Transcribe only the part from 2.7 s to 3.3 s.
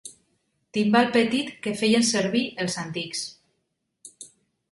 antics.